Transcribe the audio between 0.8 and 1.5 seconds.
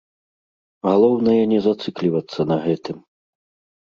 Галоўнае